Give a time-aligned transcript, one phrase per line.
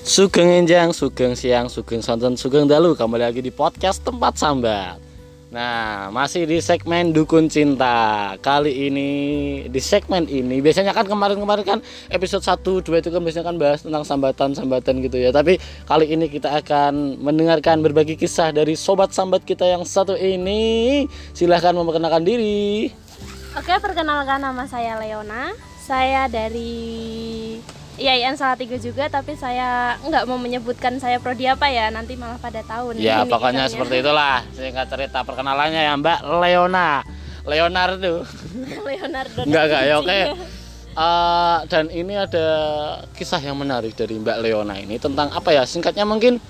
[0.00, 2.96] Sugeng Enjang, Sugeng Siang, Sugeng Sonten, Sugeng Dalu.
[2.96, 4.96] Kembali lagi di podcast Tempat Sambat.
[5.52, 8.32] Nah, masih di segmen Dukun Cinta.
[8.40, 9.10] Kali ini,
[9.66, 13.84] di segmen ini Biasanya kan kemarin-kemarin kan episode 1, 2 itu kan biasanya kan bahas
[13.84, 15.36] tentang sambatan-sambatan gitu ya.
[15.36, 21.04] Tapi kali ini kita akan mendengarkan berbagi kisah dari sobat sambat kita yang satu ini.
[21.36, 22.88] Silahkan memperkenalkan diri.
[23.52, 25.52] Oke, perkenalkan nama saya Leona.
[25.84, 27.58] Saya dari
[28.00, 31.92] IAIN Salatiga juga, tapi saya nggak mau menyebutkan saya prodi apa ya.
[31.92, 32.96] Nanti malah pada tahun.
[32.96, 33.70] Ya, ini pokoknya ikannya.
[33.70, 37.04] seperti itulah Singkat cerita perkenalannya ya Mbak Leona
[37.44, 38.24] Leonardo
[38.88, 39.40] Leonardo.
[39.44, 40.20] Enggak, enggak, ya, oke.
[40.90, 42.46] Eh, dan ini ada
[43.12, 46.42] kisah yang menarik dari Mbak Leona ini tentang apa ya singkatnya mungkin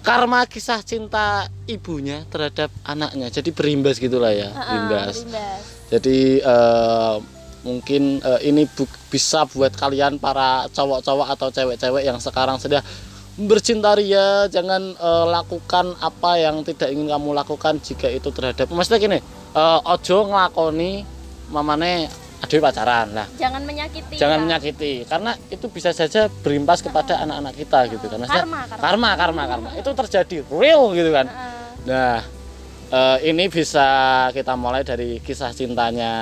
[0.00, 5.60] karma kisah cinta ibunya terhadap anaknya jadi berimbas gitulah ya Heeh, berimbas berimbas.
[5.90, 7.14] jadi eh,
[7.60, 12.80] mungkin eh, ini bu- bisa buat kalian para cowok-cowok atau cewek-cewek yang sekarang sudah
[13.36, 18.98] bercinta ria jangan eh, lakukan apa yang tidak ingin kamu lakukan jika itu terhadap maksudnya
[19.00, 19.18] gini
[19.52, 21.02] eh, ojo ngelakoni
[21.48, 22.06] mamane
[22.38, 24.14] adewe pacaran lah Jangan menyakiti.
[24.14, 24.42] jangan ya.
[24.44, 28.78] menyakiti karena itu bisa saja berimpas kepada anak-anak kita gitu kan Maksudnya, Karma, karma.
[28.78, 31.58] karma karma karma itu terjadi real gitu kan Heeh.
[31.84, 32.16] nah
[32.88, 33.86] eh, ini bisa
[34.30, 36.12] kita mulai dari kisah cintanya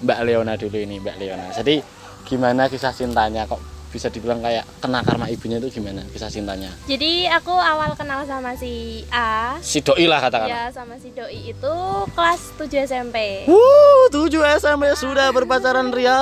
[0.00, 1.84] Mbak Leona dulu ini Mbak Leona jadi
[2.22, 3.58] gimana kisah cintanya kok
[3.90, 8.54] bisa dibilang kayak kena karma ibunya itu gimana kisah cintanya Jadi aku awal kenal sama
[8.54, 9.58] si A.
[9.58, 11.74] si doi lah katakan Ya, sama si Doi itu
[12.14, 13.16] kelas 7 SMP.
[13.50, 16.14] Wuh, tujuh SMP sudah berpacaran ria.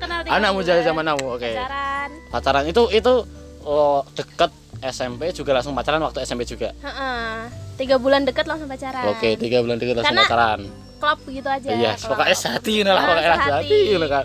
[0.00, 0.68] kenal tiga Anakmu bulan.
[0.72, 1.44] jadi zaman now, oke.
[1.44, 2.08] Pacaran.
[2.32, 3.14] Pacaran itu itu
[3.60, 4.48] oh, deket
[4.80, 6.72] SMP juga langsung pacaran waktu SMP juga.
[6.80, 7.65] Heeh.
[7.76, 9.04] Tiga bulan deket langsung pacaran.
[9.12, 10.60] Oke, tiga bulan tiga langsung Karena pacaran.
[10.96, 11.68] Klop gitu aja.
[11.68, 12.08] Iya, klop.
[12.16, 13.46] pokoknya sehati ini lah, Ah, pokoknya sehati.
[13.46, 14.24] sehati ini kan.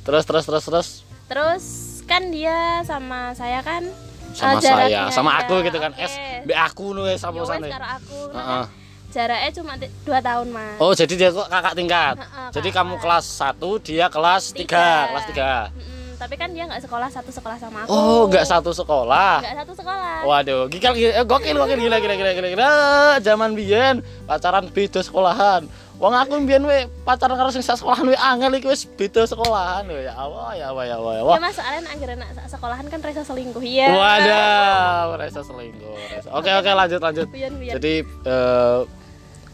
[0.00, 0.88] Terus terus terus terus
[1.26, 1.64] Terus
[2.04, 3.86] kan dia sama saya kan
[4.30, 5.90] sama eh, saya, sama ya, aku gitu kan.
[5.90, 6.02] oke.
[6.02, 6.12] Es,
[6.44, 7.66] be aku nih sama sana.
[7.96, 8.18] aku.
[8.28, 8.64] kan Heeh.
[9.10, 9.72] Jaraknya cuma
[10.04, 10.78] dua tahun mas.
[10.78, 12.14] Oh, jadi dia kok kakak tingkat.
[12.14, 12.86] Heeh, Jadi kakak.
[12.86, 14.86] kamu kelas 1, dia kelas 3, Tiga.
[15.10, 15.50] kelas 3.
[15.74, 17.90] Mm-mm, tapi kan dia nggak sekolah satu sekolah sama aku.
[17.90, 19.40] Oh, enggak satu sekolah.
[19.40, 20.16] Nggak satu sekolah.
[20.22, 22.70] Waduh, gikal gila, eh, gokil gokil gila gila gila gila gila.
[23.18, 23.94] Zaman biyen
[24.24, 25.64] pacaran beda sekolahan.
[25.96, 30.00] Wong aku biyen we pacaran karo sing sekolahan we angel iki wis beda sekolahan we.
[30.02, 31.12] Ya Allah, ya Allah, ya Allah.
[31.14, 31.34] Ya Allah.
[31.34, 33.88] Ya mas soalnya akhirnya nak sekolahan kan resa selingkuh ya.
[33.90, 35.96] Waduh, rasa selingkuh.
[36.12, 37.26] rasa- Oke, oke, lanjut lanjut.
[37.28, 37.74] Biyen biyen.
[37.74, 38.80] Jadi eh,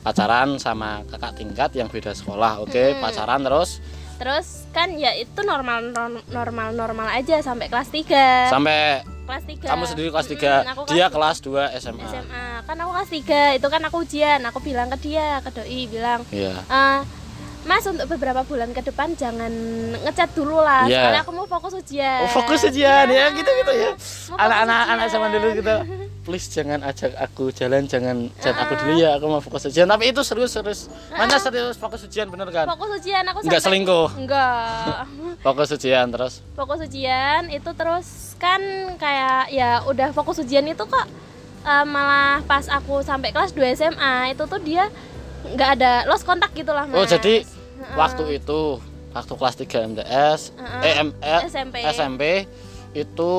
[0.02, 2.58] pacaran sama kakak tingkat yang beda sekolah.
[2.60, 3.02] Oke, Hmm.
[3.02, 3.82] pacaran terus
[4.16, 5.92] Terus kan ya itu normal
[6.26, 11.06] normal normal aja sampai kelas 3 sampai Kelas 3 kamu sendiri kelas 3, aku dia
[11.08, 12.06] kelas 2 SMA.
[12.06, 15.80] SMA kan aku kelas 3 itu kan aku ujian aku bilang ke dia ke doi
[15.86, 16.54] bilang Iya.
[16.62, 17.00] "Eh,
[17.66, 19.50] Mas untuk beberapa bulan ke depan jangan
[19.98, 21.02] ngecat dulu lah Iya.
[21.02, 23.90] soalnya aku mau fokus ujian Oh, fokus ujian ya gitu-gitu ya.
[23.90, 24.92] Mau fokus Anak-anak ujian.
[24.94, 25.76] anak zaman dulu gitu.
[26.26, 29.14] Please jangan ajak aku jalan, jangan chat aku dulu ya.
[29.14, 29.86] Aku mau fokus ujian.
[29.86, 30.90] Tapi itu serius-serius.
[31.08, 32.66] Mana serius fokus ujian bener kan?
[32.66, 34.08] fokus ujian aku Enggak sampai- selingkuh.
[34.18, 35.06] enggak
[35.46, 36.34] Fokus ujian terus.
[36.52, 38.06] fokus ujian itu terus
[38.36, 38.58] kan
[38.96, 41.06] kayak ya udah fokus ujian itu kok
[41.62, 44.90] eh, malah pas aku sampai kelas 2 SMA itu tuh dia
[45.46, 47.94] nggak ada lost kontak gitu lah mas Oh, jadi Heeh.
[47.94, 48.82] waktu itu
[49.12, 50.40] waktu kelas 3 MTS,
[50.82, 51.76] eh, M- eh, SMP.
[51.86, 52.22] SMP
[52.92, 53.30] itu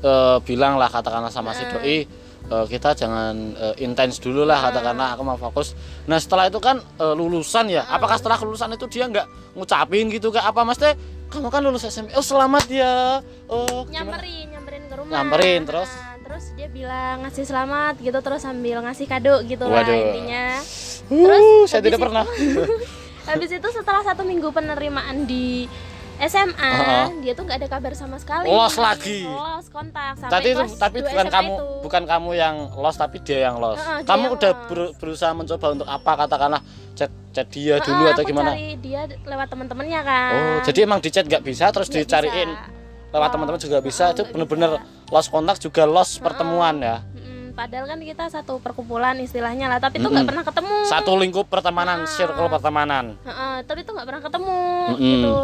[0.00, 2.06] eh, bilang lah katakanlah sama si doi
[2.46, 5.74] eh, kita jangan eh, intens dulu lah katakanlah aku mau fokus.
[6.04, 7.84] Nah setelah itu kan eh, lulusan ya.
[7.86, 10.94] Apakah setelah lulusan itu dia nggak ngucapin gitu kayak apa mas teh?
[11.26, 12.14] Kamu kan lulus SMP.
[12.14, 13.18] Oh selamat ya.
[13.46, 14.16] Oh gimana?
[14.18, 15.90] nyamperin nyamperin ke rumah Nyamperin, terus?
[15.90, 20.58] Nah, terus dia bilang ngasih selamat gitu terus sambil ngasih kado gitu lah intinya
[21.06, 22.24] Uh, saya habis tidak itu- pernah.
[23.30, 25.70] habis itu setelah satu minggu penerimaan di
[26.18, 27.06] SMA Heeh.
[27.20, 29.24] dia tuh nggak ada kabar sama sekali Lost lagi.
[29.24, 31.66] lost kontak sampai Tadi itu tapi 2 bukan SMA kamu itu.
[31.82, 33.56] bukan kamu yang lost tapi dia yang.
[33.58, 36.60] Heeh, dia kamu udah ber- berusaha mencoba untuk apa katakanlah
[36.92, 38.50] chat chat dia dulu Heeh, atau gimana?
[38.50, 42.50] cari dia lewat teman-temannya kan Oh, jadi emang di chat nggak bisa terus Nggak dicariin
[42.50, 42.68] bisa.
[43.08, 44.02] lewat Oh, teman-teman juga bisa.
[44.02, 44.70] oh, Itu nggak bener-bener
[45.06, 46.96] lost kontak juga lost pertemuan ya.
[47.52, 50.28] Padahal kan kita satu perkumpulan istilahnya lah tapi itu nggak Mm-mm.
[50.28, 52.08] pernah ketemu Satu lingkup pertemanan, Ah.
[52.10, 53.16] circle pertemanan.
[53.18, 54.58] Heeh, tapi itu nggak pernah ketemu
[54.90, 55.00] Mm-mm.
[55.00, 55.36] gitu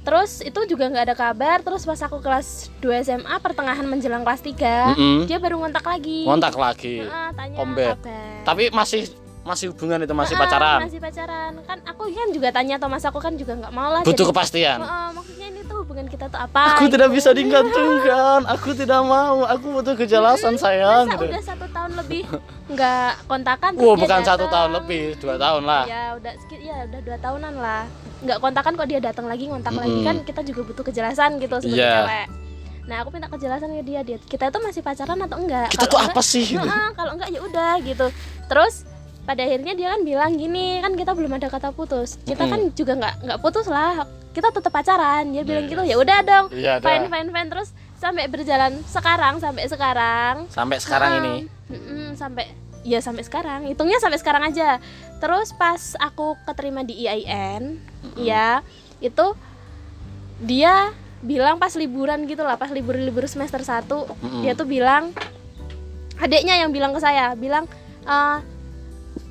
[0.00, 4.40] terus itu juga nggak ada kabar terus pas aku kelas 2 SMA pertengahan menjelang kelas
[4.40, 5.18] 3 Mm-mm.
[5.28, 7.04] dia baru ngontak lagi Kontak lagi.
[7.04, 7.96] Heeh, tanya kabar
[8.40, 10.78] Tapi masih masih hubungan itu masih Heeh, pacaran.
[10.84, 14.12] masih pacaran kan aku kan juga tanya Thomas aku kan juga nggak mau lah Butuh
[14.18, 14.78] jadi- kepastian.
[14.78, 17.16] Heeh, maksudnya ini tuh hubungan kita tuh apa Aku tidak gitu.
[17.16, 18.40] bisa digantungkan.
[18.54, 19.42] Aku tidak mau.
[19.44, 21.08] Aku butuh kejelasan sayang.
[21.08, 21.24] Masa gitu.
[21.26, 22.22] udah satu tahun lebih
[22.68, 24.52] nggak kontakan Wow, bukan satu datang.
[24.52, 25.82] tahun lebih, dua tahun lah.
[25.84, 27.82] ya udah ya udah dua tahunan lah
[28.20, 30.04] nggak kontakan kok dia datang lagi ngontak lagi Mm-mm.
[30.04, 31.94] kan kita juga butuh kejelasan gitu sebagai Iya.
[31.98, 32.26] cewek
[32.82, 35.88] nah aku minta kejelasan ke dia dia kita itu masih pacaran atau enggak kita Kalau
[35.88, 36.46] tuh enggak, apa sih.
[36.52, 38.06] "Heeh, kalau enggak ya udah gitu
[38.44, 38.74] terus
[39.20, 42.16] pada akhirnya dia kan bilang gini kan kita belum ada kata putus.
[42.20, 42.52] Kita Mm-mm.
[42.52, 44.04] kan juga nggak nggak putus lah.
[44.30, 45.28] Kita tetap pacaran.
[45.28, 45.70] Dia bilang Yes.
[45.70, 47.48] gitu ya udah dong Iya, fine fine fine.
[47.48, 50.34] Terus sampai berjalan sekarang sampai sekarang.
[50.48, 51.20] Sampai sekarang Heeh.
[51.20, 51.34] ini?
[51.68, 52.44] Mm-mm, sampai
[52.82, 53.66] ya sampai sekarang.
[53.66, 54.80] Hitungnya sampai sekarang aja.
[55.18, 57.76] Terus pas aku keterima di IAIN
[58.16, 58.64] ya
[58.98, 59.36] itu
[60.38, 60.88] dia
[61.20, 64.40] bilang pas liburan gitu lah pas libur libur semester 1 Mm-mm.
[64.40, 65.12] dia tuh bilang
[66.16, 67.68] adiknya yang bilang ke saya bilang
[68.02, 68.36] "Eh,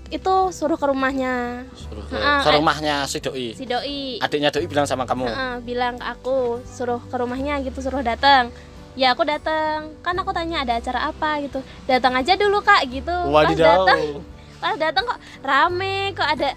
[0.09, 1.65] itu suruh ke rumahnya.
[1.77, 3.53] Suruh ke, Heeh, ke rumahnya si doi.
[3.53, 4.17] si doi.
[4.17, 5.29] Adiknya doi bilang sama kamu?
[5.29, 8.49] Heeh, bilang ke aku suruh ke rumahnya gitu suruh datang.
[8.97, 9.93] Ya aku datang.
[10.01, 11.61] Kan aku tanya ada acara apa gitu.
[11.85, 13.13] Datang aja dulu kak gitu.
[13.13, 13.85] Pas wadidaw.
[13.85, 13.99] datang
[14.59, 16.51] pas datang kok rame kok ada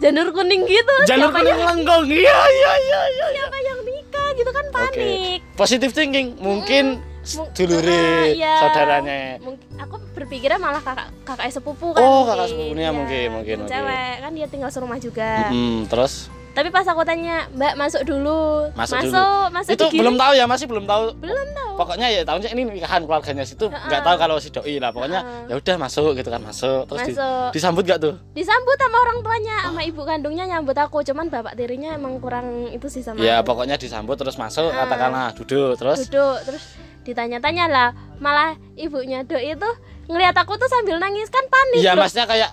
[0.00, 0.96] janur kuning gitu.
[1.04, 2.04] Jalur siapa kuning yang lenggong.
[2.06, 5.38] Iya iya iya iya siapa yang nikah gitu kan panik.
[5.58, 6.38] Positive thinking.
[6.38, 7.11] Mungkin Mung-
[7.52, 8.54] dulure Ah, iya.
[8.60, 9.18] saudaranya.
[9.38, 11.98] Mungkin aku berpikirnya malah kakak kakak sepupu kan.
[11.98, 12.28] Oh, mungkin.
[12.32, 14.12] kakak sepupunya Iya, mungkin, mungkin, cewek.
[14.20, 15.48] Kan dia tinggal serumah juga.
[15.48, 16.28] Mm-mm, terus?
[16.52, 18.68] Tapi pas aku tanya mbak masuk dulu.
[18.76, 19.24] Masuk masuk dulu.
[19.48, 21.16] masuk itu belum tahu ya masih belum tahu.
[21.16, 21.72] Belum tahu.
[21.72, 23.72] Pokoknya ya tahunnya ini nikahan keluarganya situ.
[23.72, 24.04] Nggak Heeh.
[24.04, 24.92] tahu kalau si doi lah.
[24.92, 25.48] Pokoknya Heeh.
[25.48, 26.84] ya udah masuk gitu kan masuk.
[26.84, 27.48] Terus di- Masuk.
[27.56, 28.14] disambut gak tuh?
[28.36, 31.00] Disambut sama orang tuanya sama ibu kandungnya nyambut aku.
[31.02, 33.48] Cuman bapak tirinya emang kurang itu sih sama ya aku.
[33.48, 34.76] pokoknya disambut terus masuk Heeh.
[34.76, 36.04] katakanlah duduk terus?
[36.04, 36.64] Duduk terus
[37.02, 37.90] ditanya-tanya lah.
[38.22, 39.70] Malah ibunya doi itu
[40.10, 42.50] ngelihat aku tuh sambil nangis kan panik iya masnya kayak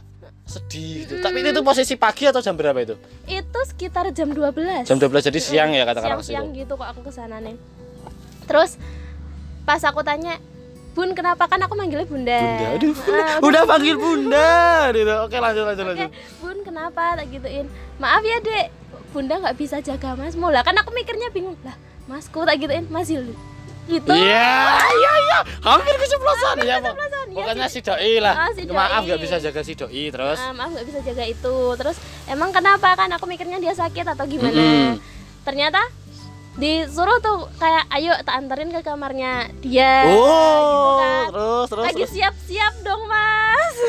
[0.49, 1.21] sedih gitu.
[1.21, 2.97] tapi itu posisi pagi atau jam berapa itu?
[3.29, 6.87] Itu sekitar jam 12 jam 12 jadi siang ya katakanlah ke siang-siang situ gitu kok
[6.89, 7.53] aku ke sana nih.
[8.49, 8.81] Terus
[9.61, 10.41] pas aku tanya
[10.97, 11.45] bun kenapa?
[11.45, 12.41] Kan aku manggilnya bunda.
[12.41, 12.95] Bunda aduh.
[13.13, 14.49] Ah, udah panggil bunda
[14.89, 15.13] gitu.
[15.21, 16.09] Oke lanjut lanjut Oke, lanjut.
[16.41, 17.03] Bun kenapa?
[17.21, 17.65] Tak gituin.
[18.01, 18.67] Maaf ya dek.
[19.13, 20.33] Bunda nggak bisa jaga mas.
[20.33, 21.53] Lah kan aku mikirnya bingung.
[21.61, 21.77] Lah
[22.09, 22.89] masku tak gituin.
[22.89, 23.13] Mas
[23.89, 24.53] gitu Iya,
[24.87, 26.77] iya, iya, hampir keceplosan ya.
[26.79, 28.35] Keceplosan, iya, Pokoknya si- doi lah.
[28.37, 29.05] Ah, si Maaf doi.
[29.09, 30.37] nggak bisa jaga si doi terus.
[30.37, 34.23] Ah, maaf nggak bisa jaga itu terus emang kenapa kan aku mikirnya dia sakit atau
[34.23, 35.01] gimana Mm-mm.
[35.41, 35.81] ternyata
[36.55, 41.23] disuruh tuh kayak ayo tak anterin ke kamarnya dia oh, gitu kan.
[41.25, 41.83] terus terus.
[41.87, 43.75] lagi siap-siap dong mas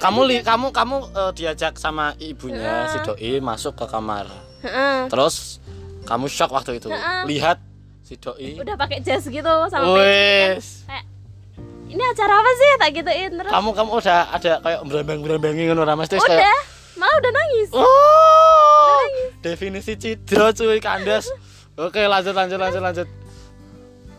[0.00, 4.32] Kamu li, kamu kamu eh, diajak sama ibunya si doi masuk ke kamar.
[4.64, 5.12] Heeh.
[5.12, 5.60] Terus
[6.02, 6.88] kamu shock waktu itu.
[6.88, 7.28] Heeh.
[7.28, 7.60] Lihat
[8.10, 8.58] si doi.
[8.58, 9.94] udah pakai jas gitu sama kan.
[9.96, 10.82] Wes.
[10.84, 11.06] kayak
[11.86, 15.94] ini acara apa sih tak gituin terus Kamu kamu udah ada kayak berambang-berambangi ngono ra
[15.94, 16.06] Mas?
[16.06, 16.58] Terus kayak udah
[16.96, 19.02] malah udah nangis Oh.
[19.40, 21.30] Definisi cidro cuy kandas.
[21.74, 23.08] Oke, lanjut lanjut lanjut lanjut.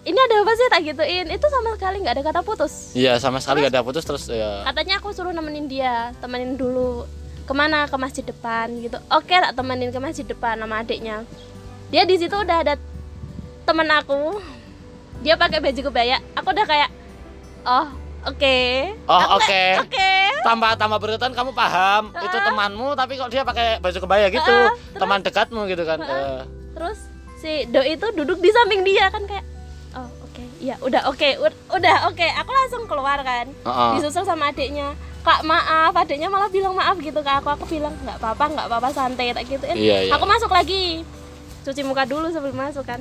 [0.02, 3.38] ini ada apa sih tak gituin itu sama sekali nggak ada kata putus Iya, sama
[3.38, 4.66] sekali gak ada putus terus ya.
[4.66, 7.06] katanya aku suruh nemenin dia temenin dulu
[7.46, 11.22] ke mana ke masjid depan gitu oke tak temenin ke masjid depan sama adiknya
[11.94, 12.82] dia di situ udah ada
[13.64, 14.42] temen aku
[15.22, 16.18] dia pakai baju kebaya.
[16.34, 16.90] Aku udah kayak
[17.64, 17.88] oh
[18.24, 18.58] oke.
[19.06, 19.64] Oh, Aku oke.
[19.86, 20.10] oke.
[20.42, 22.10] Tambah tambah berketan kamu paham.
[22.16, 24.42] Itu temanmu tapi kok dia pakai baju kebaya gitu?
[24.42, 26.42] Heeh, teman dekatmu gitu kan Eh,
[26.74, 26.98] terus
[27.38, 29.46] si doi itu duduk di samping dia kan kayak
[29.94, 30.44] oh oke.
[30.58, 32.28] Iya udah oke ud- udah oke.
[32.36, 33.90] Aku langsung keluar kan Heeh.
[33.96, 34.98] disusul sama adiknya.
[35.22, 35.94] Kak maaf.
[35.94, 37.54] Adiknya malah bilang maaf gitu ke aku.
[37.54, 40.12] Aku bilang nggak apa-apa nggak apa-apa santai tak gitu Iya, iya.
[40.12, 41.06] aku masuk lagi.
[41.62, 42.98] Cuci muka dulu sebelum masuk kan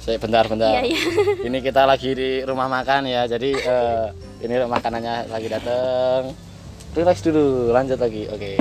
[0.00, 0.80] saya bentar bentar.
[0.80, 1.00] Iya iya.
[1.46, 3.28] Ini kita lagi di rumah makan ya.
[3.28, 4.06] Jadi eh,
[4.40, 6.32] ini makanannya lagi dateng.
[6.96, 8.24] Relax dulu lanjut lagi.
[8.32, 8.52] Oke.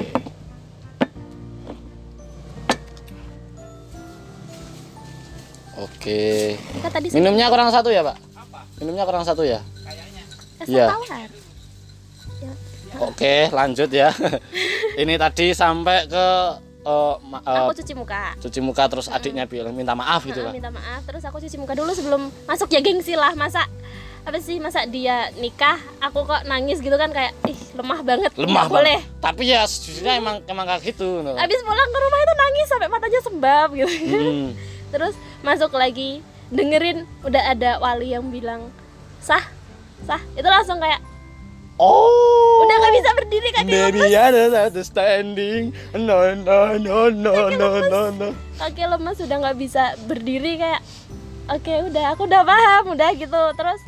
[5.79, 6.59] Oke.
[6.83, 8.19] Kan tadi minumnya kurang satu ya pak?
[8.83, 9.63] Minumnya kurang satu ya?
[10.59, 10.91] Es iya.
[10.91, 11.31] tawar.
[12.39, 12.51] Ya,
[12.99, 14.11] oke lanjut ya.
[15.01, 16.27] Ini tadi sampai ke
[17.19, 18.33] ma- eh, aku cuci muka.
[18.39, 20.53] cuci muka terus adiknya bilang minta maaf gitu kan.
[20.55, 21.03] minta maaf.
[21.03, 23.35] Terus aku cuci muka dulu sebelum masuk ya gengsi lah.
[23.35, 23.67] Masa
[24.23, 28.67] apa sih masa dia nikah aku kok nangis gitu kan kayak ih lemah banget lemah
[28.67, 28.99] Nggak boleh.
[29.19, 31.33] Tapi ya sejujurnya emang emang kayak gitu no.
[31.33, 33.89] habis pulang ke rumah itu nangis sampai matanya sembab gitu.
[33.89, 34.49] Hmm.
[34.93, 38.69] terus masuk lagi dengerin udah ada wali yang bilang
[39.19, 39.43] sah
[40.05, 40.21] sah.
[40.37, 40.99] Itu langsung kayak
[41.79, 47.37] oh udah nggak bisa berdiri kaki Baby lemes ada satu standing no no no no
[47.49, 50.81] no no no kaki lemes udah nggak bisa berdiri kayak
[51.49, 53.81] oke udah aku udah paham udah gitu terus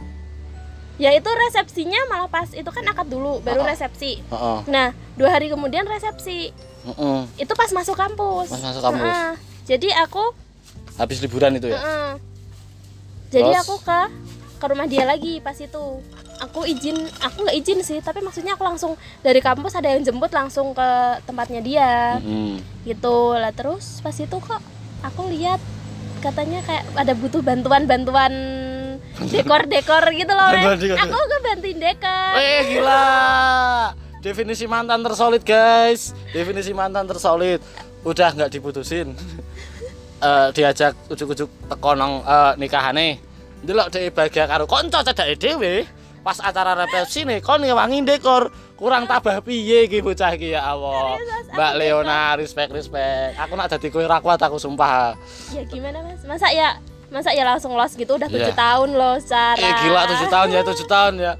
[0.98, 3.68] ya itu resepsinya malah pas itu kan akad dulu baru Oh.
[3.68, 4.60] resepsi Heeh.
[4.66, 7.20] nah dua hari kemudian resepsi Heeh.
[7.38, 9.04] itu pas masuk kampus Pas masuk kampus.
[9.10, 9.34] Heeh.
[9.68, 10.24] jadi aku
[10.96, 12.12] habis liburan itu ya Heeh.
[13.32, 13.64] Jadi Terus?
[13.64, 14.02] aku ke
[14.62, 15.86] ke rumah dia lagi pas itu.
[16.42, 18.94] Aku izin, aku nggak izin sih, tapi maksudnya aku langsung
[19.26, 20.90] dari kampus ada yang jemput langsung ke
[21.26, 22.22] tempatnya dia.
[22.22, 22.62] Mm-mm.
[22.86, 24.62] Gitu lah terus pas itu kok
[25.02, 25.58] aku lihat
[26.22, 28.34] katanya kayak ada butuh bantuan-bantuan
[29.34, 30.82] dekor-dekor gitu loh Bantuan Mas.
[30.86, 30.98] dekor.
[31.02, 33.06] aku ngebantuin dekor Eh gila.
[34.22, 36.14] Definisi mantan tersolid guys.
[36.30, 37.58] Definisi mantan tersolid.
[38.06, 39.14] Udah nggak diputusin.
[40.22, 43.18] Eh diajak ujuk-ujuk teko nang eh, nikahane.
[43.62, 45.86] Delok dhek bahagia karo kanca cedake dhewe.
[46.22, 48.50] Pas acara resepsi nih kon ngewangi dekor.
[48.78, 51.18] Kurang tabah piye iki bocah iki ya Allah.
[51.54, 53.38] Mbak Leona respect respect.
[53.38, 55.14] Aku nak dadi kowe ra kuat aku sumpah.
[55.54, 56.78] ya gimana mas masa ya
[57.12, 58.56] masa ya langsung los gitu udah tujuh Iya.
[58.56, 61.34] tahun loh Sarah Eh gila 7 tahun ya 7 tahun ya.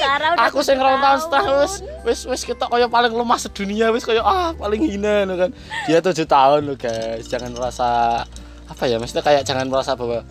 [0.00, 3.36] Sarah udah aku sing tujuh rong tahun setahun wis wis wis ketok kaya paling lemah
[3.36, 5.50] sedunia wis kaya ah paling hina no kan
[5.84, 8.22] dia tujuh tahun loh guys jangan merasa
[8.64, 10.24] apa ya maksudnya kayak jangan merasa bahwa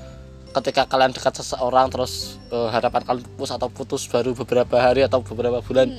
[0.52, 5.24] ketika kalian dekat seseorang terus eh, harapan kalian putus atau putus baru beberapa hari atau
[5.24, 5.92] beberapa bulan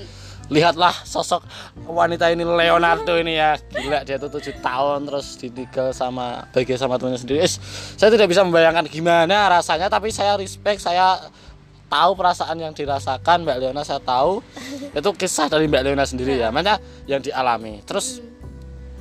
[0.53, 1.41] lihatlah sosok
[1.89, 3.57] wanita ini Leonardo ini ya.
[3.57, 7.41] Gila dia tuh tujuh tahun terus ditinggal sama bahagia sama temannya sendiri.
[7.41, 7.57] Is,
[7.97, 11.17] saya tidak bisa membayangkan gimana rasanya tapi saya respect saya
[11.89, 14.45] tahu perasaan yang dirasakan Mbak Leona saya tahu.
[14.99, 16.77] Itu kisah dari Mbak Leona sendiri ya makanya
[17.09, 17.81] yang dialami.
[17.89, 18.21] Terus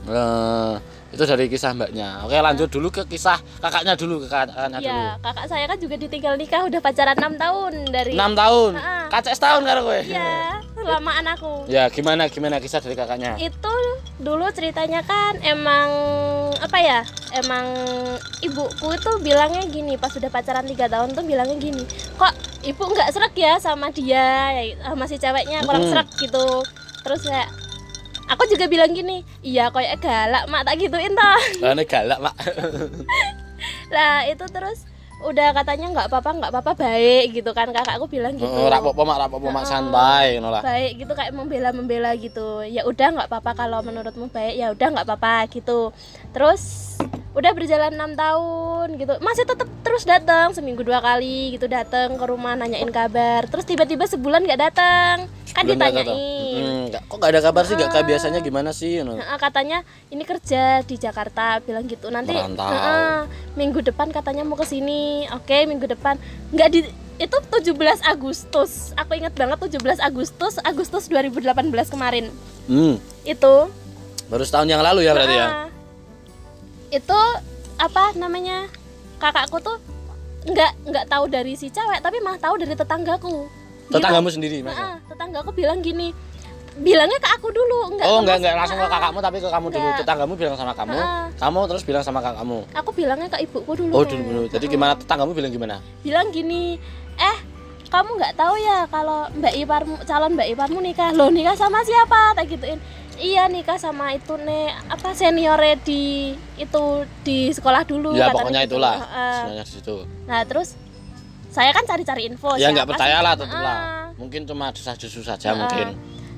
[0.07, 0.75] eh,
[1.11, 5.19] itu dari kisah mbaknya oke lanjut dulu ke kisah kakaknya dulu ke kakaknya dulu Iya,
[5.19, 9.07] kakak saya kan juga ditinggal nikah udah pacaran 6 tahun dari enam tahun Ah.
[9.09, 11.67] kacek setahun karo kowe Iya, lamaan aku.
[11.67, 13.75] ya gimana gimana kisah dari kakaknya Itu
[14.17, 15.89] dulu ceritanya kan emang
[16.57, 16.99] apa ya?
[17.33, 17.63] Emang
[18.39, 21.81] ibuku itu bilangnya gini, pas udah pacaran 3 tahun tuh bilangnya gini.
[22.15, 24.21] Kok ibu nggak serak ya sama dia?
[24.53, 25.91] Ya, Masih ceweknya kurang Mm-mm.
[25.91, 26.45] serak gitu.
[27.01, 27.49] Terus kayak
[28.31, 31.39] aku juga bilang gini, iya kayak galak mak tak gituin toh.
[31.59, 32.35] Lah ini galak mak
[33.93, 34.87] Lah itu terus
[35.21, 38.49] udah katanya nggak apa-apa nggak apa-apa baik gitu kan kakakku bilang gitu.
[38.49, 39.69] Oh, rapopo mak rapopo mak Heeh.
[39.69, 44.33] santai ngono lah baik gitu kayak membela membela gitu ya udah nggak apa-apa kalau menurutmu
[44.33, 45.93] baik ya udah nggak apa-apa gitu
[46.33, 46.97] terus
[47.31, 49.13] udah berjalan enam tahun gitu.
[49.23, 53.47] Masih tetap terus datang seminggu dua kali gitu datang ke rumah nanyain kabar.
[53.47, 55.75] Terus tiba-tiba sebulan nggak datang kan tuh.
[55.75, 56.07] ditanyain.
[56.11, 57.75] Hmm, kok nggak ada kabar sih?
[57.79, 62.11] Nggak kayak biasanya gimana sih ngono Heeh, katanya ini kerja di Jakarta bilang gitu.
[62.11, 63.17] Nanti heeh,
[63.55, 65.27] minggu depan katanya mau ke sini.
[65.31, 66.19] Oke minggu depan.
[66.51, 66.79] Nggak di
[67.21, 68.91] itu 17 Agustus.
[68.99, 71.47] Aku ingat banget 17 Agustus Agustus 2018
[71.87, 72.27] kemarin.
[72.67, 72.99] Hmm.
[73.23, 73.71] Itu.
[74.27, 75.47] Baru setahun yang lalu ya berarti ya?
[75.47, 75.70] Heeh,
[76.91, 77.19] itu
[77.79, 78.67] apa namanya
[79.17, 79.79] kakakku tuh
[80.43, 83.47] nggak nggak tahu dari si cewek tapi malah tahu dari tetanggaku.
[83.91, 86.11] Tetanggamu sendiri mas Heeh, tetanggaku bilang gini
[86.71, 89.83] bilangnya ke aku dulu enggak oh enggak enggak langsung ke kakakmu tapi ke kamu dulu.
[89.83, 89.99] Enggak.
[89.99, 91.25] tetanggamu bilang sama kamu Heeh.
[91.35, 92.59] kamu terus bilang sama kakakmu.
[92.71, 93.91] Aku bilangnya ke ibuku dulu.
[93.91, 94.43] Oh dulu dulu.
[94.47, 94.73] Jadi Heeh.
[94.79, 95.75] gimana tetanggamu bilang gimana?
[95.99, 96.79] Bilang gini
[97.19, 97.37] eh
[97.91, 101.11] kamu nggak tahu ya kalau mbak iparmu calon mbak iparmu nikah.
[101.11, 102.39] Lo nikah sama siapa?
[102.39, 102.79] Tak gituin
[103.21, 106.83] iya nikah sama itu nih apa seniornya di itu
[107.21, 108.75] di sekolah dulu ya pokoknya gitu.
[108.75, 108.97] itulah.
[108.97, 109.95] Sebenarnya di situ.
[110.25, 110.73] Nah terus
[111.53, 113.61] saya kan cari-cari info ya nggak percaya lah tentu Heeh.
[113.61, 113.79] lah
[114.15, 115.59] mungkin cuma desas-desus saja Heeh.
[115.61, 115.87] mungkin.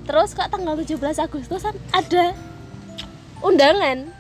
[0.04, 2.36] Terus kok tanggal 17 Agustusan ada
[3.40, 4.12] undangan.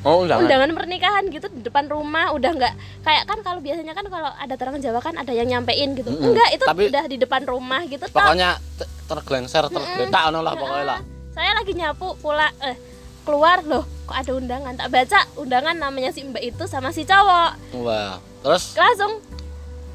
[0.00, 0.48] Oh undangan?
[0.48, 2.74] Undangan pernikahan gitu di depan rumah udah nggak
[3.04, 6.08] kayak kan kalau biasanya kan kalau ada terangan Jawa kan ada yang nyampein gitu.
[6.08, 6.32] Mm-mm.
[6.32, 10.86] enggak itu Tapi- udah di depan rumah gitu pokoknya te- tergelengser tergeletak ono lah pokoknya
[10.88, 11.00] lah
[11.40, 12.76] saya lagi nyapu pula eh
[13.24, 13.64] keluar.
[13.64, 14.76] Loh kok ada undangan?
[14.76, 17.80] Tak baca undangan namanya si mbak itu sama si cowok.
[17.80, 18.76] Wah terus?
[18.76, 19.24] Langsung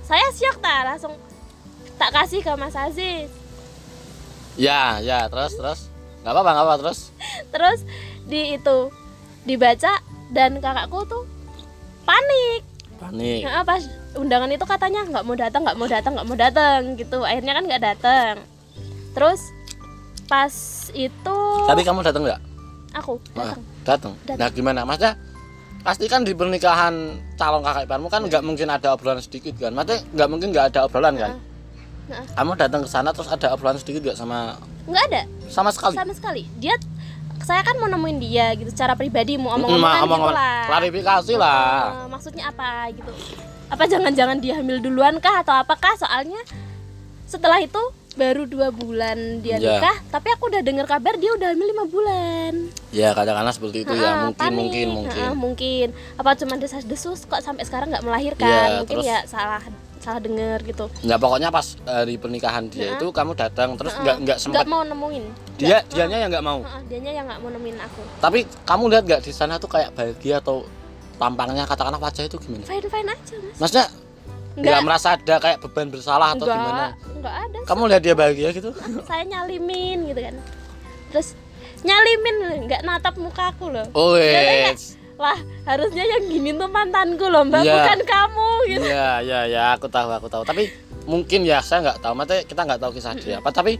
[0.02, 1.14] saya syok tak langsung
[2.02, 3.30] tak kasih ke Mas Aziz.
[4.58, 5.80] Ya ya terus terus?
[6.26, 7.00] Nggak apa-apa nggak apa terus?
[7.54, 7.80] Terus
[8.26, 8.90] di itu
[9.46, 10.02] dibaca
[10.34, 11.30] dan kakakku tuh
[12.10, 12.66] panik.
[12.98, 13.46] Panik?
[13.46, 13.86] Nah, pas
[14.18, 17.22] undangan itu katanya nggak mau datang nggak mau datang nggak mau datang gitu.
[17.22, 18.36] Akhirnya kan nggak datang.
[19.14, 19.55] Terus
[20.26, 20.54] pas
[20.92, 22.42] itu tapi kamu datang nggak?
[22.96, 24.82] Aku datang datang nah gimana?
[24.84, 25.20] Maksudnya
[25.82, 26.94] pasti kan di pernikahan
[27.36, 29.72] calon kakak iparmu kan nggak mungkin ada obrolan sedikit kan?
[29.72, 31.32] Maksudnya nggak mungkin nggak ada obrolan kan?
[32.06, 32.26] Heeh.
[32.38, 35.22] kamu datang ke sana terus ada obrolan sedikit nggak sama nggak ada.
[35.50, 35.98] Sama sekali?
[35.98, 36.46] Sama sekali.
[36.58, 36.78] Dia
[37.42, 40.62] saya kan mau nemuin dia gitu secara pribadi mau omong-omongan omong- gitu lah.
[40.66, 41.66] Klarifikasi lah.
[42.08, 43.12] Maksudnya apa gitu.
[43.66, 46.38] Apa jangan-jangan dia hamil duluan kah atau apakah soalnya
[47.26, 47.82] setelah itu
[48.16, 49.78] baru dua bulan dia Ya.
[49.78, 52.54] nikah tapi aku udah dengar kabar dia udah hamil lima bulan.
[52.90, 54.08] Ya katakanlah seperti itu ya.
[54.10, 54.56] Ha-ha, mungkin panik.
[54.58, 55.88] mungkin mungkin Ha-ha, mungkin.
[56.16, 58.48] apa cuma desas-desus kok sampai sekarang nggak melahirkan?
[58.48, 59.60] Iya, mungkin terus- ya salah
[59.98, 60.86] salah dengar gitu.
[61.02, 62.96] Nggak pokoknya pas hari pernikahan dia Ha-ha.
[62.96, 65.24] itu kamu datang terus nggak nggak sempat nggak mau nemuin?
[65.58, 66.60] Dia dianya yang nggak mau?
[66.62, 68.02] Heeh, dianya yang nggak mau nemuin aku.
[68.20, 70.64] Tapi kamu lihat nggak di sana tuh kayak bahagia atau
[71.16, 72.64] tampangnya katakanlah wajah itu gimana?
[72.64, 73.58] Fine fine aja mas.
[73.58, 73.86] Maksudnya
[74.56, 74.82] nggak.
[74.84, 76.86] Merasa ada kayak beban bersalah atau nggak gimana?
[76.96, 78.70] nggak ada kamu lihat dia bahagia gitu?
[79.10, 80.36] Saya nyalimin gitu kan.
[81.12, 81.28] Terus
[81.84, 82.36] nyalimin
[82.66, 83.86] nggak natap muka aku loh.
[83.92, 84.96] Oh yes.
[85.16, 87.72] lah harusnya yang gini tuh mantanku loh mbak Iya.
[87.72, 88.84] bukan kamu gitu.
[88.84, 90.44] Iya, iya, ya, aku tahu, aku tahu.
[90.44, 90.68] Tapi
[91.08, 93.48] mungkin ya saya nggak tahu, maksudnya kita nggak tahu kisah dia apa.
[93.56, 93.80] Tapi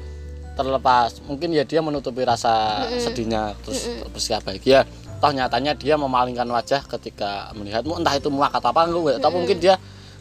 [0.56, 3.84] terlepas, mungkin ya dia menutupi rasa sedihnya terus
[4.16, 4.64] bersikap baik.
[4.64, 4.88] Ya,
[5.20, 9.60] toh nyatanya dia memalingkan wajah ketika melihatmu, entah itu muak atau apa, enggak, atau mungkin
[9.60, 9.76] dia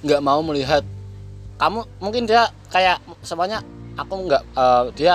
[0.05, 0.85] nggak mau melihat.
[1.57, 1.89] Kamu.
[1.99, 3.65] Mungkin dia kayak semuanya
[3.97, 5.15] aku nggak, eh, dia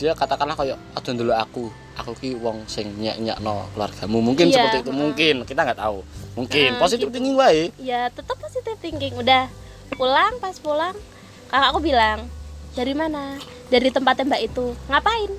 [0.00, 1.64] dia katakanlah kayak aduh dulu aku.
[1.92, 4.24] Aku ki wong sing nyak nyak no keluargamu.
[4.24, 5.00] Mungkin Iya, seperti itu heeh.
[5.04, 5.34] mungkin.
[5.44, 5.98] Kita nggak tahu.
[6.40, 6.70] Mungkin.
[6.72, 7.14] Nah, positif gitu.
[7.20, 7.68] thinking wae.
[7.76, 9.12] Ya tetap positive thinking.
[9.20, 9.52] Udah
[9.92, 10.96] pulang pas pulang
[11.52, 12.24] kakakku bilang
[12.72, 13.36] dari mana?
[13.68, 14.72] Dari tempat mbak itu.
[14.88, 15.30] Ngapain?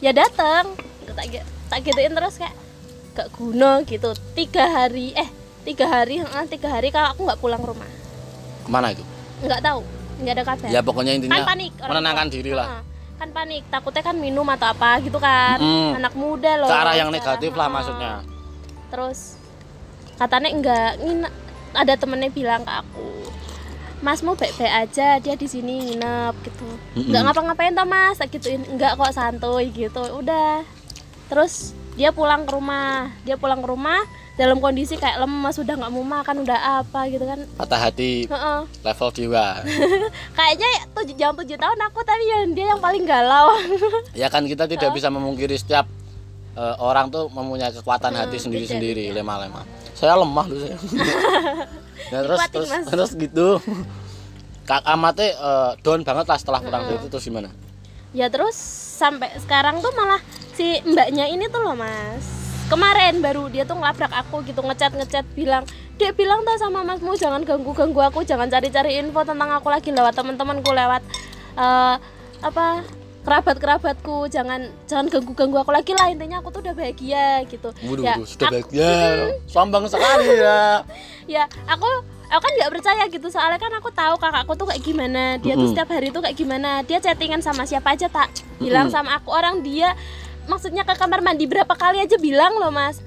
[0.00, 0.72] Ya dateng.
[1.04, 1.28] Tak
[1.68, 2.56] tak gituin terus kayak
[3.12, 4.16] gak guna gitu.
[4.32, 5.28] Tiga hari eh
[5.66, 7.90] tiga hari tiga hari kakakku nggak pulang rumah
[8.66, 9.04] ke mana itu?
[9.46, 9.80] Nggak tahu
[10.16, 10.68] nggak ada kabar.
[10.72, 12.66] Ya pokoknya intinya kan panik menenangkan diri lah.
[12.66, 12.82] Heeh,
[13.16, 15.56] kan panik takutnya kan minum atau apa gitu kan.
[15.62, 16.02] Mm.
[16.02, 17.76] anak muda loh ke arah yang negatif lah Heeh.
[17.78, 18.12] maksudnya.
[18.86, 19.34] terus
[20.14, 21.28] katanya enggak ngina,
[21.74, 23.06] ada temennya bilang ke aku
[24.04, 26.68] Mas mau baik-baik aja dia di sini nginep gitu.
[27.08, 28.60] Nggak ngapa-ngapain toh mas gituin.
[28.68, 30.60] Enggak kok santuy gitu udah.
[31.32, 33.10] Terus dia pulang ke rumah.
[33.24, 33.98] Dia pulang ke rumah
[34.36, 37.40] dalam kondisi kayak lemas udah nggak mau makan udah apa gitu kan.
[37.56, 38.60] Patah hati Heeh.
[38.78, 39.64] level dewa
[40.36, 43.56] kayaknya tujuh jam tujuh tahun aku tapi yang dia yang paling galau.
[44.12, 45.88] Ya kan kita tidak bisa memungkiri setiap
[46.52, 49.20] eh, orang tuh mempunyai kekuatan Hmm, hati sendiri-sendiri beda-beda.
[49.48, 49.64] lemah-lemah.
[49.92, 50.76] Saya lemah loh saya.
[52.06, 52.84] Ya, terus terus Mas.
[52.86, 53.48] terus gitu.
[54.64, 56.68] Kak amate eh, down banget lah setelah Hmm.
[56.68, 57.48] dari itu terus gimana?
[58.12, 58.56] Ya terus
[58.92, 60.20] sampai sekarang tuh malah
[60.56, 62.24] si mbaknya ini tuh loh mas.
[62.66, 65.62] Kemarin baru dia tuh ngelabrak aku gitu ngechat ngechat bilang
[65.94, 69.68] dia bilang tuh sama masmu jangan ganggu ganggu aku jangan cari cari info tentang aku
[69.68, 71.00] lagi lewat teman-temanku lewat
[71.54, 71.94] eh,
[72.42, 72.84] apa
[73.22, 77.70] kerabat kerabatku jangan jangan ganggu ganggu aku lagi lah intinya aku tuh udah bahagia gitu.
[77.70, 78.90] Waduh, ya sudah aku- bahagia.
[79.46, 80.82] Sombong sekali ya.
[81.38, 81.86] Ya aku
[82.26, 85.66] aku kan nggak percaya gitu soalnya kan aku tahu kakakku tuh kayak gimana dia tuh
[85.66, 85.74] Mm-mm.
[85.74, 88.94] setiap hari tuh kayak gimana dia chattingan sama siapa aja tak bilang Mm-mm.
[88.94, 89.94] sama aku orang dia
[90.46, 93.02] maksudnya ke kamar mandi berapa kali aja bilang loh mas.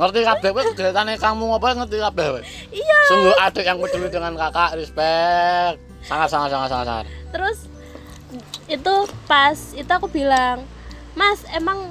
[0.00, 2.40] Ngerti kabeh kowe kegiatane kamu apa ngerti kabeh kowe
[2.72, 2.98] iya.
[3.10, 5.76] Sungguh adik yang peduli dengan kakak respect.
[6.00, 7.06] Sangat sangat sangat sangat, sangat.
[7.30, 7.58] terus
[8.70, 8.94] itu
[9.28, 10.64] pas itu aku bilang
[11.18, 11.90] mas emang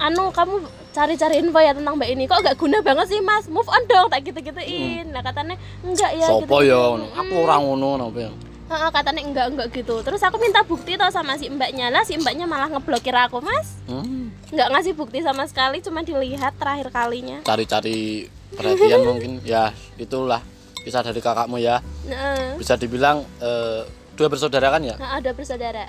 [0.00, 0.64] anu kamu
[0.96, 2.24] cari-cari info ya tentang mbak ini.
[2.24, 3.44] Kok gak guna banget sih mas?
[3.52, 7.04] Move on dong tak gitu gituin nah katanya enggak ya Sopo gitu, ya ngono?
[7.12, 8.30] aku orang ngono napa ya
[8.66, 10.02] Heeh, katanya enggak enggak gitu.
[10.02, 11.86] Terus aku minta bukti tau sama si mbaknya.
[11.88, 13.78] Lah si mbaknya malah ngeblokir aku mas.
[13.86, 17.38] Hmm, nggak ngasih bukti sama sekali cuma dilihat terakhir kalinya.
[17.42, 19.32] Cari-cari perhatian mungkin.
[19.42, 20.42] Ya itulah
[20.82, 21.78] kisah dari kakakmu ya.
[22.06, 24.98] Nah, bisa dibilang eh, dua bersaudara kan ya?
[24.98, 25.86] Nah, ada bersaudara.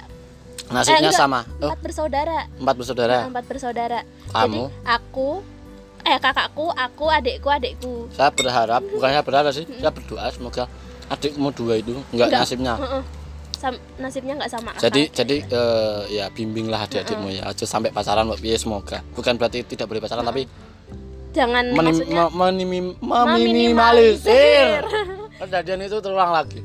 [0.68, 1.18] Nasibnya Eh, enggak.
[1.18, 1.40] sama.
[1.58, 1.72] oh.
[1.72, 2.38] empat bersaudara.
[2.60, 3.16] Empat bersaudara?
[3.18, 4.00] Nah, empat bersaudara.
[4.30, 4.64] Kamu?
[4.70, 5.30] jadi aku
[6.06, 7.96] eh kakakku aku adikku adikku.
[8.14, 10.70] Saya berharap bukannya berharap sih saya berdoa semoga
[11.08, 12.42] adikmu dua itu enggak Enggak.
[12.44, 12.74] nasibnya?
[12.78, 13.04] Heeh.
[13.58, 17.50] Sam- nasibnya nggak sama jadi jadi eh, ya bimbinglah adik-adikmu ya.
[17.50, 19.02] Aja sampai pacaran Mbak semoga.
[19.18, 20.46] Bukan berarti tidak boleh pacaran tapi
[21.34, 24.82] jangan menim, maksudnya menim- meminimalisir.
[25.38, 26.62] kejadian itu terulang lagi.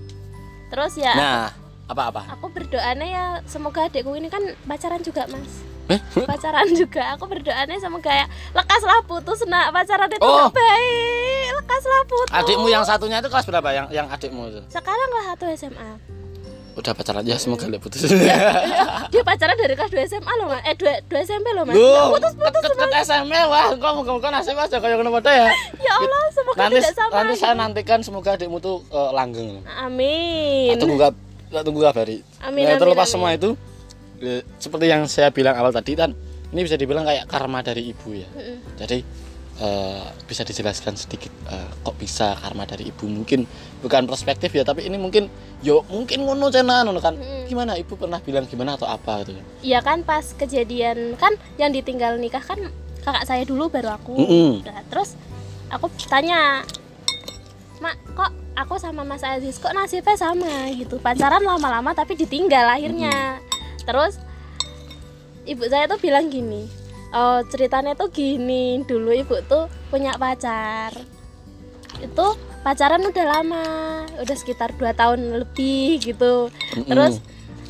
[0.69, 1.43] Terus ya nah
[1.89, 2.25] apa-apa?
[2.33, 5.99] aku berdoanya ya semoga adikku ini kan pacaran juga mas Eh?
[6.25, 10.47] pacaran juga aku berdoanya semoga ya lekaslah putus nak pacaran itu Oh.
[10.49, 12.31] baik lekaslah putus.
[12.33, 14.61] Adikmu yang satunya itu kelas berapa yang yang adikmu itu?
[14.71, 15.91] Sekarang lah satu SMA
[16.73, 18.09] udah pacaran ya semoga nggak putus.
[19.13, 20.65] Dia pacaran dari kelas 2 SMA loh mas.
[20.65, 21.77] Eh 2, 2 SMP loh mas.
[21.77, 25.21] Loh, Ya, putus putus deket deket SMA wah kok muka muka nasib aja kayak kenapa
[25.29, 25.53] ya?
[25.77, 29.61] Ya Allah semoga nanti tidak sama nanti saya nantikan semoga adikmu tuh eh, langgeng.
[29.69, 30.73] Amin.
[30.73, 31.15] Tak tunggu kab
[31.53, 32.25] tak tunggu kabari.
[32.41, 33.13] Amin, nah, amin, terlepas amin.
[33.13, 33.51] semua itu
[34.59, 36.15] seperti yang saya bilang awal tadi kan
[36.53, 38.29] ini bisa dibilang kayak karma dari ibu ya.
[38.79, 39.03] Jadi
[39.59, 43.09] eh, bisa dijelaskan sedikit eh, kok bisa karma dari ibu.
[43.09, 43.45] Mungkin
[43.83, 45.27] bukan perspektif ya tapi ini mungkin
[45.65, 47.17] yo mungkin ngono cena ngono kan.
[47.49, 47.75] Gimana?
[47.81, 52.45] Ibu pernah bilang gimana atau apa gitu Iya kan pas kejadian kan yang ditinggal nikah
[52.45, 52.59] kan
[53.03, 54.15] kakak saya dulu baru aku.
[54.15, 54.51] Mm-mm.
[54.63, 55.19] Nah, terus
[55.69, 56.63] aku tanya,
[57.83, 60.71] Mak, kok aku sama Mas Aziz kok nasibnya sama?
[60.71, 61.03] Gitu.
[61.03, 63.43] Pacaran lama-lama tapi ditinggal akhirnya.
[63.83, 64.19] Terus
[65.43, 66.71] ibu saya tuh bilang gini,
[67.11, 70.95] oh ceritanya tuh gini, dulu ibu tuh punya pacar.
[71.99, 73.67] Itu pacaran udah lama,
[74.23, 76.51] udah sekitar 2 tahun lebih gitu.
[76.87, 77.19] Terus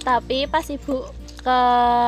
[0.05, 1.09] tapi pas ibu
[1.43, 1.59] ke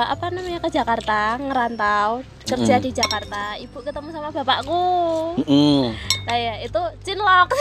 [0.07, 2.83] apa namanya ke Jakarta ngerantau kerja Mm.
[2.83, 3.59] di Jakarta.
[3.59, 4.87] Ibu ketemu sama bapakku.
[5.43, 5.91] Mm-mm.
[6.25, 7.53] nah ya itu cinlok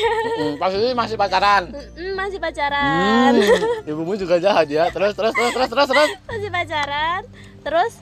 [0.62, 1.70] pas itu masih pacaran?
[1.70, 3.32] Mm, masih pacaran.
[3.36, 4.88] Hmm, ibumu juga jahat ya.
[4.88, 6.10] Terus terus terus terus terus terus.
[6.24, 7.22] Masih pacaran.
[7.60, 7.92] Terus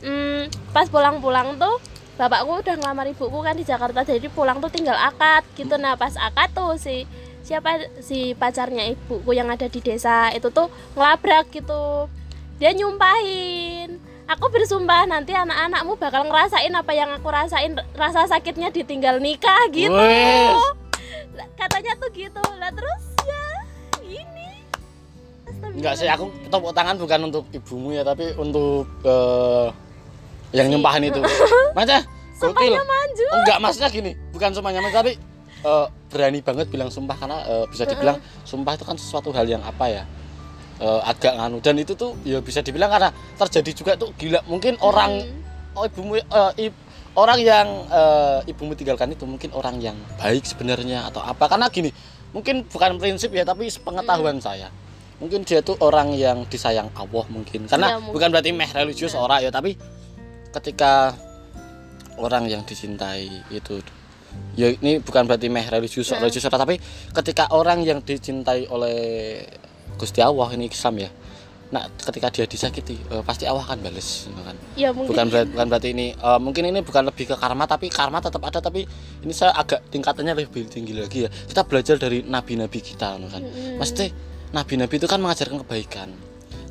[0.00, 0.40] mm,
[0.72, 1.76] pas pulang-pulang tuh
[2.14, 4.02] bapakku udah ngelamar ibuku kan di Jakarta.
[4.02, 5.76] Jadi pulang tuh tinggal akad gitu.
[5.76, 7.04] Nah pas akad tuh si
[7.42, 12.06] siapa si pacarnya ibuku yang ada di desa itu tuh ngelabrak gitu
[12.62, 19.18] dia nyumpahin aku bersumpah nanti anak-anakmu bakal ngerasain apa yang aku rasain rasa sakitnya ditinggal
[19.18, 20.54] nikah gitu Wes.
[21.34, 23.44] Lah, katanya tuh gitu lah terus ya
[24.06, 24.62] ini
[25.74, 29.66] Enggak sih, aku tepuk tangan bukan untuk ibumu ya, tapi untuk eh,
[30.54, 31.18] yang Si- nyumpahin itu.
[31.78, 31.98] Maca,
[32.38, 32.38] gokil.
[32.38, 35.12] sumpahnya maju Enggak, maksudnya gini, bukan sumpahnya maju, tapi
[35.64, 39.64] eh, berani banget bilang sumpah karena eh, bisa dibilang sumpah itu kan sesuatu hal yang
[39.64, 40.02] apa ya?
[40.82, 44.74] Eh, agak nganu dan itu tuh ya bisa dibilang karena terjadi juga tuh gila mungkin
[44.82, 45.78] orang Hmm.
[45.78, 46.18] oh ibumu
[46.58, 46.80] ib-
[47.14, 51.94] orang yang eh, ibumu tinggalkan itu mungkin orang yang baik sebenarnya atau apa karena gini
[52.32, 54.68] mungkin bukan prinsip ya tapi pengetahuan saya
[55.16, 58.12] mungkin dia tuh orang yang disayang Allah mungkin karena Ya, mungkin.
[58.18, 59.20] bukan berarti meh religius Ya.
[59.20, 59.78] orang ya tapi
[60.50, 61.14] ketika
[62.18, 63.80] orang yang dicintai itu
[64.56, 66.18] ya ini bukan berarti meh religius Ya.
[66.18, 66.76] religius orang, tapi
[67.12, 69.44] ketika orang yang dicintai oleh
[69.98, 71.10] Gusti Allah ini Islam ya.
[71.72, 74.56] Nah ketika dia disakiti eh, pasti Allah akan bales gitu kan.
[74.76, 77.88] Ya mungkin bukan berarti, bukan berarti ini eh, mungkin ini bukan lebih ke karma tapi
[77.88, 78.84] karma tetap ada tapi
[79.24, 81.30] ini saya agak tingkatannya lebih tinggi lagi ya.
[81.32, 83.42] Kita belajar dari nabi-nabi kita gitu kan.
[83.80, 84.12] Maksudnya
[84.52, 86.12] nabi-nabi itu kan mengajarkan kebaikan.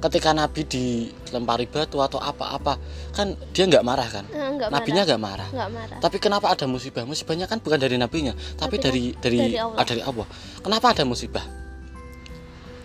[0.02, 2.78] Ketika nabi dilempari batu atau apa-apa
[3.14, 4.26] kan dia nggak marah kan?
[4.34, 5.10] Eh, enggak nabinya marah.
[5.10, 5.50] nggak marah.
[5.50, 5.98] Enggak marah.
[6.02, 7.06] Tapi kenapa ada musibah?
[7.06, 9.78] Musibahnya kan bukan dari nabinya tapi, Tapi dari dari dari Allah.
[9.82, 10.28] ah, dari Allah.
[10.62, 11.61] Kenapa ada musibah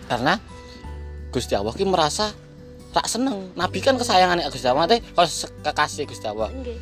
[0.07, 0.39] karena
[1.31, 2.31] Gusti Allah ki merasa
[2.95, 3.51] tak seneng.
[3.53, 4.89] Nabi kan kesayangan Gusti Allah.
[4.89, 5.29] Teh kalau
[5.61, 6.49] kekasih Gusti Allah.
[6.49, 6.77] Nggih.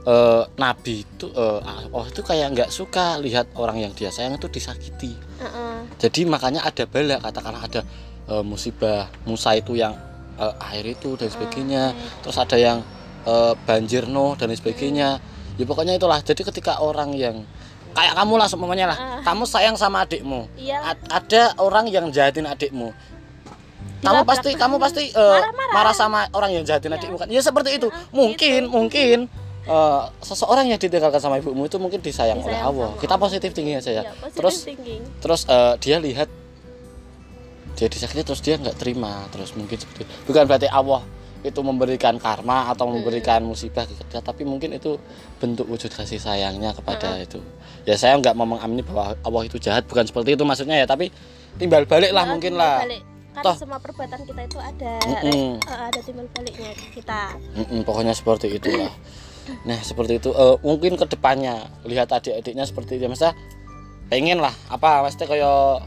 [0.00, 4.48] eh, nabi itu eh, Allah itu kayak nggak suka lihat orang yang dia sayang itu
[4.48, 5.12] disakiti.
[5.40, 5.76] Heeh.
[5.96, 7.80] jadi makanya ada bala katakanlah ada
[8.28, 9.96] eh, musibah Musa itu yang
[10.40, 11.92] eh, air itu dan sebagainya.
[11.94, 12.20] Oke.
[12.26, 12.78] terus ada yang
[13.24, 15.20] eh, banjir noh dan sebagainya.
[15.60, 16.20] Ya pokoknya itulah.
[16.24, 17.44] Jadi ketika orang yang
[17.90, 19.20] kayak kamu lah semuanya lah Ah.
[19.22, 22.94] kamu sayang sama adikmu iya A- ada orang yang jahatin adikmu
[24.00, 25.72] kamu pasti kamu pasti eh, Marah-marah.
[25.72, 26.98] marah sama orang yang jahatin Iya.
[26.98, 28.72] adikmu kan ya seperti itu Ah, mungkin gitu.
[28.72, 29.18] mungkin
[29.62, 33.22] eh, seseorang yang ditinggalkan sama ibumu itu mungkin disayang, oleh Disayang Allah sama kita Allah.
[33.22, 35.02] positif tinggi aja ya ya, positive terus thinking.
[35.20, 36.28] terus eh, dia lihat
[37.72, 40.12] dia disakiti terus dia nggak terima terus mungkin seperti itu.
[40.26, 41.00] bukan berarti Allah
[41.40, 45.00] itu memberikan karma atau memberikan musibah ke kita tapi mungkin itu
[45.36, 47.40] bentuk wujud kasih sayangnya kepada itu
[47.82, 51.08] ya saya nggak mau mengamini bahwa Allah itu jahat bukan seperti itu maksudnya ya tapi
[51.56, 52.80] timbal balik lah Nah, mungkin lah.
[52.80, 53.02] balik.
[53.30, 53.54] kan Toh.
[53.56, 55.62] semua perbuatan kita itu ada Mm-mm.
[55.62, 57.20] eh, ada timbal baliknya kita.
[57.54, 58.90] Mm-mm, pokoknya seperti itulah.
[59.64, 60.30] Nah seperti itu.
[60.30, 63.34] Eh, mungkin ke depannya lihat adik-adiknya seperti itu maksudnya
[64.06, 65.86] pengen lah apa maksudnya kayak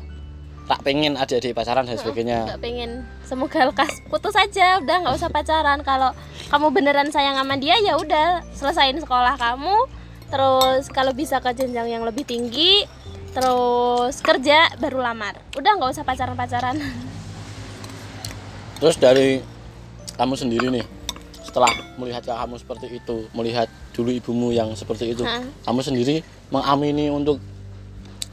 [0.63, 2.47] tak pengen adik-adik pacaran dan sebagainya.
[2.47, 2.91] nggak pengen.
[3.21, 3.99] Semoga lekas.
[4.05, 5.79] Putus aja udah nggak usah pacaran.
[5.79, 6.15] Kalau
[6.47, 9.75] kamu beneran sayang sama dia ya udah selesain sekolah kamu
[10.33, 12.89] terus kalau bisa ke jenjang yang lebih tinggi
[13.37, 15.37] terus kerja baru lamar.
[15.53, 16.77] Udah nggak usah pacaran pacaran
[18.81, 19.39] Terus dari
[20.17, 20.83] kamu sendiri nih,
[21.45, 25.39] setelah melihat kamu seperti itu, melihat dulu ibumu yang seperti itu, Hah?
[25.69, 26.19] kamu sendiri
[26.51, 27.39] mengamini untuk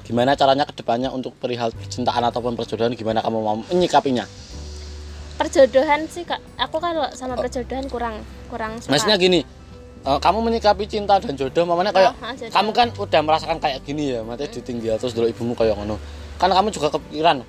[0.03, 4.27] gimana caranya ke depannya untuk perihal percintaan ataupun perjodohan, gimana kamu mau menyikapinya?
[5.41, 6.37] perjodohan sih kak.
[6.61, 8.21] Aku kalau sama perjodohan kurang
[8.53, 8.93] kurang suka.
[8.93, 9.41] Maksudnya gini,
[10.01, 12.53] eh, kamu menyikapi cinta dan jodoh, mamanya kayak Oh, jodoh.
[12.53, 16.01] kamu kan udah merasakan kayak gini ya, matanya ditinggal terus dulu ibumu kayak ngono.
[16.41, 17.45] Kan kamu juga kepikiran,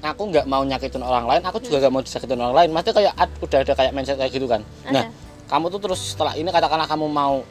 [0.00, 2.68] aku nggak mau nyakitin orang lain, aku juga nggak mau disakitin orang lain.
[2.72, 4.64] Maksudnya kayak ad- udah ada kayak mindset kayak gitu kan.
[4.88, 5.12] Nah, Ada.
[5.52, 7.44] kamu tuh terus setelah ini katakanlah kamu mau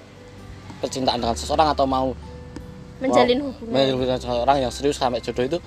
[0.80, 2.16] percintaan dengan seseorang atau mau
[3.00, 5.58] menjalin hubungan menjalin hubungan dengan seseorang yang serius sampai jodoh itu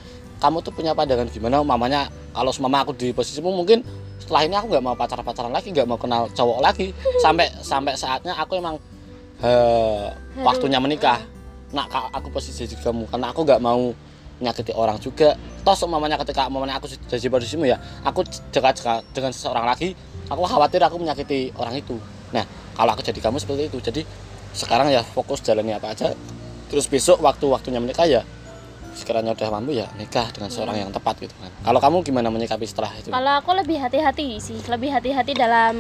[0.41, 3.85] kamu tuh punya pandangan gimana mamanya kalau mama aku di posisimu mungkin
[4.23, 6.95] setelah ini aku nggak mau pacaran pacaran lagi nggak mau kenal cowok lagi.
[7.25, 8.79] Sampai sampai saatnya aku emang
[9.43, 10.07] eh,
[10.47, 11.19] waktunya menikah.
[11.75, 13.11] Ka- aku posisi jadi kamu.
[13.11, 13.91] Karena aku nggak mau
[14.39, 15.35] menyakiti orang juga.
[15.67, 19.95] Toh mamanya ketika mamanya aku sudah di posisimu ya aku dekat dekat dengan seseorang lagi
[20.27, 21.99] aku khawatir aku menyakiti orang itu.
[22.31, 22.47] Nah
[22.79, 23.79] kalau aku jadi kamu seperti itu.
[23.83, 24.03] Jadi
[24.55, 26.15] sekarang ya fokus jalani apa aja.
[26.71, 28.23] Terus besok waktu waktunya menikah ya
[28.93, 31.51] sekiranya udah mampu ya nikah dengan seorang yang tepat gitu kan.
[31.65, 33.09] Kalau kamu gimana menyikapi setelah itu?
[33.09, 35.75] Kalau aku lebih hati-hati sih lebih hati-hati dalam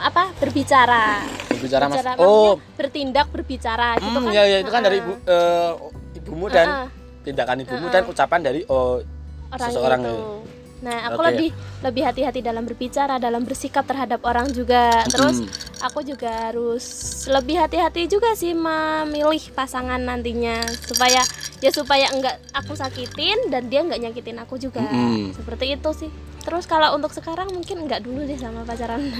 [0.00, 1.24] apa berbicara.
[1.52, 2.00] Berbicara mas?
[2.00, 2.60] Berbicara, oh.
[2.76, 4.36] bertindak berbicara gitu hmm, kan?
[4.36, 5.72] ya ya itu kan dari ibu Ah, eh,
[6.20, 6.86] ibumu dan ah,
[7.24, 8.12] tindakan ibumu Ah, dan ah.
[8.12, 9.00] ucapan dari oh
[9.52, 10.10] orang seseorang itu.
[10.10, 10.24] ya.
[10.86, 11.28] Nah, aku Oke.
[11.28, 11.50] lebih
[11.82, 15.02] lebih hati-hati dalam berbicara, dalam bersikap terhadap orang juga.
[15.10, 15.50] Terus Mm.
[15.82, 16.84] aku juga harus
[17.26, 21.26] lebih hati-hati juga sih memilih pasangan nantinya supaya
[21.58, 24.86] ya supaya enggak aku sakitin dan dia enggak nyakitin aku juga.
[24.86, 25.34] Mm-mm.
[25.34, 26.10] Seperti itu sih.
[26.46, 29.02] Terus kalau untuk sekarang mungkin enggak dulu deh sama pacaran.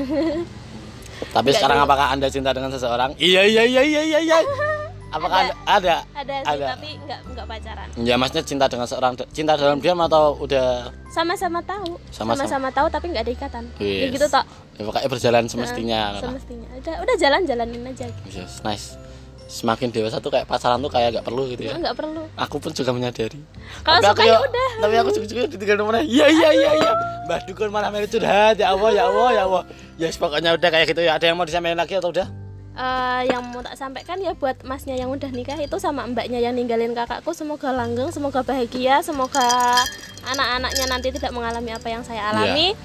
[1.34, 1.86] Tapi Enggak sekarang dulu.
[1.88, 3.10] apakah Anda cinta dengan seseorang?
[3.18, 4.38] Iya iya iya iya iya iya.
[5.06, 5.54] Apakah Ada.
[5.54, 5.96] Anda ada?
[6.12, 6.66] ada sih Ada.
[6.74, 11.62] tapi nggak nggak pacaran Ya maksudnya cinta dengan seorang cinta dalam diam atau udah sama-sama
[11.62, 12.68] tahu Sama-sama.
[12.74, 14.12] tahu tapi nggak ada ikatan ya Yes.
[14.12, 14.44] gitu tok
[14.76, 16.00] ya, pokoknya berjalan semestinya.
[16.12, 18.98] Nah, semestinya udah udah jalan jalanin aja Yes, nice.
[19.46, 21.78] Semakin dewasa tuh kayak pacaran tuh kayak gak perlu gitu ya.
[21.78, 23.38] nggak perlu Aku pun juga menyadari.
[23.86, 24.68] Kalau suka ya udah.
[24.82, 26.02] Tapi aku juga juga ditinggal nomornya.
[26.02, 26.92] Iya iya iya iya.
[27.30, 28.58] Mbah Dukun malah melu curhat.
[28.58, 29.62] Ya Allah ya Allah ya Allah.
[29.96, 31.14] Ya yes, pokoknya udah kayak gitu ya.
[31.14, 32.26] Ada yang mau disampaikan lagi atau udah?
[32.76, 36.52] Eh, yang mau tak sampaikan ya buat masnya yang udah nikah itu sama mbaknya yang
[36.52, 39.80] ninggalin kakakku semoga langgeng semoga bahagia semoga
[40.28, 42.76] anak-anaknya nanti tidak mengalami apa yang saya alami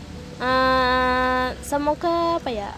[0.41, 2.71] Eh, semoga apa ya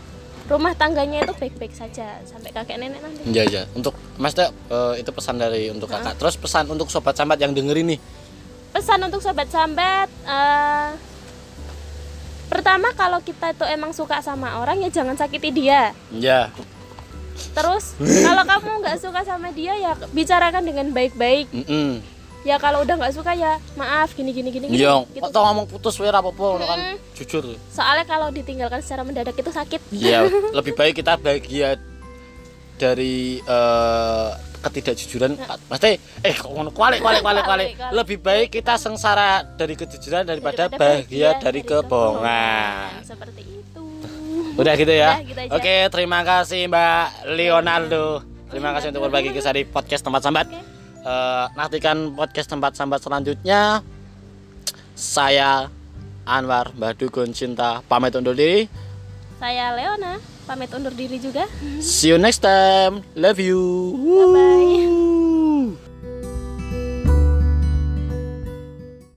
[0.50, 3.64] rumah tangganya itu baik-baik saja sampai kakek nenek nanti Iya iya.
[3.72, 4.50] Untuk Mas eh,
[4.98, 6.18] itu pesan dari untuk kakak.
[6.18, 8.00] Terus pesan untuk sobat sambat yang dengerin nih.
[8.74, 10.90] pesan untuk sobat sambat eh,
[12.50, 16.50] pertama kalau kita itu emang suka sama orang ya jangan sakiti dia Iya.
[17.52, 22.02] Terus kalau kamu nggak suka sama dia ya bicarakan dengan baik-baik Mm
[22.44, 24.68] ya kalau udah nggak suka ya maaf gini gini gini.
[24.70, 25.08] Iya.
[25.10, 25.24] gitu.
[25.24, 26.96] Atau ngomong putus wae apa apa kan Mm.
[27.16, 27.56] jujur.
[27.72, 30.28] soalnya kalau ditinggalkan secara mendadak itu sakit Iya,
[30.60, 31.80] lebih baik kita bahagia
[32.76, 35.40] dari eh, ketidakjujuran.
[35.70, 37.68] Pasti eh ngono kualik kualik kualik kualik.
[37.92, 43.04] Lebih baik kita sengsara dari kejujuran daripada, Daripada bahagia dari kebohongan.
[43.04, 43.63] seperti itu
[44.54, 45.18] Udah gitu ya.
[45.18, 45.52] Udah, gitu aja.
[45.58, 48.22] Oke, terima kasih Mbak Leonardo.
[48.48, 50.46] Terima kasih untuk berbagi kisah di podcast tempat sambat.
[50.46, 50.62] Oke.
[51.04, 53.82] Eh, nantikan podcast tempat sambat selanjutnya.
[54.94, 55.68] Saya
[56.24, 58.70] Anwar Mbah Dukun Cinta pamit undur diri.
[59.44, 61.44] saya Leona pamit undur diri juga
[61.84, 63.04] See you next time.
[63.20, 63.60] Love you.
[64.00, 65.13] bye bye